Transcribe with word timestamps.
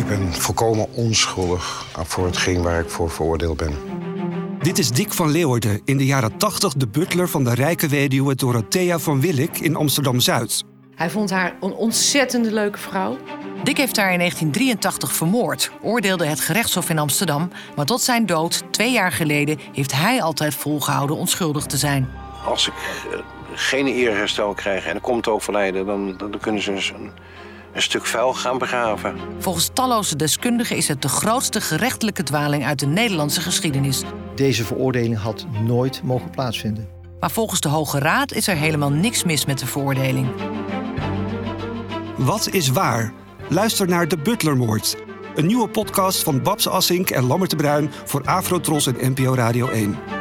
Ik 0.00 0.06
ben 0.06 0.32
volkomen 0.32 0.86
onschuldig 0.94 1.86
voor 2.06 2.26
hetgeen 2.26 2.62
waar 2.62 2.80
ik 2.80 2.88
voor 2.88 3.10
veroordeeld 3.10 3.56
ben. 3.56 3.76
Dit 4.58 4.78
is 4.78 4.90
Dick 4.90 5.12
van 5.12 5.30
Leeuwarden, 5.30 5.80
in 5.84 5.96
de 5.96 6.04
jaren 6.04 6.36
80 6.36 6.72
de 6.72 6.88
butler 6.88 7.28
van 7.28 7.44
de 7.44 7.54
rijke 7.54 7.88
weduwe 7.88 8.34
Dorothea 8.34 8.98
van 8.98 9.20
Willik 9.20 9.58
in 9.58 9.76
Amsterdam-Zuid. 9.76 10.64
Hij 10.94 11.10
vond 11.10 11.30
haar 11.30 11.56
een 11.60 11.72
ontzettende 11.72 12.52
leuke 12.52 12.78
vrouw. 12.78 13.16
Dick 13.62 13.76
heeft 13.76 13.96
haar 13.96 14.12
in 14.12 14.18
1983 14.18 15.12
vermoord, 15.12 15.70
oordeelde 15.82 16.26
het 16.26 16.40
gerechtshof 16.40 16.90
in 16.90 16.98
Amsterdam. 16.98 17.50
Maar 17.76 17.86
tot 17.86 18.00
zijn 18.00 18.26
dood, 18.26 18.62
twee 18.70 18.92
jaar 18.92 19.12
geleden, 19.12 19.58
heeft 19.72 19.92
hij 19.92 20.22
altijd 20.22 20.54
volgehouden 20.54 21.16
onschuldig 21.16 21.66
te 21.66 21.76
zijn. 21.76 22.08
Als 22.44 22.68
ik 22.68 22.74
uh, 23.12 23.18
geen 23.54 23.86
eerherstel 23.86 24.54
krijg 24.54 24.86
en 24.86 24.94
er 24.94 25.00
komt 25.00 25.28
overlijden, 25.28 25.86
dan, 25.86 26.16
dan 26.16 26.38
kunnen 26.40 26.62
ze 26.62 26.72
een, 26.72 27.10
een 27.72 27.82
stuk 27.82 28.06
vuil 28.06 28.34
gaan 28.34 28.58
begraven. 28.58 29.16
Volgens 29.38 29.70
talloze 29.72 30.16
deskundigen 30.16 30.76
is 30.76 30.88
het 30.88 31.02
de 31.02 31.08
grootste 31.08 31.60
gerechtelijke 31.60 32.22
dwaling 32.22 32.64
uit 32.64 32.78
de 32.78 32.86
Nederlandse 32.86 33.40
geschiedenis. 33.40 34.02
Deze 34.34 34.64
veroordeling 34.64 35.18
had 35.18 35.46
nooit 35.64 36.02
mogen 36.02 36.30
plaatsvinden. 36.30 36.88
Maar 37.20 37.30
volgens 37.30 37.60
de 37.60 37.68
Hoge 37.68 37.98
Raad 37.98 38.32
is 38.32 38.46
er 38.46 38.56
helemaal 38.56 38.90
niks 38.90 39.24
mis 39.24 39.46
met 39.46 39.58
de 39.58 39.66
veroordeling. 39.66 40.28
Wat 42.16 42.48
is 42.48 42.68
waar? 42.68 43.12
Luister 43.48 43.88
naar 43.88 44.08
De 44.08 44.16
Butlermoord. 44.16 44.96
Een 45.34 45.46
nieuwe 45.46 45.68
podcast 45.68 46.22
van 46.22 46.42
Babs 46.42 46.68
Assink 46.68 47.10
en 47.10 47.26
Lammert 47.26 47.50
de 47.50 47.56
Bruin 47.56 47.90
voor 48.04 48.22
Afrotros 48.24 48.86
en 48.86 49.12
NPO 49.12 49.34
Radio 49.34 49.68
1. 49.68 50.19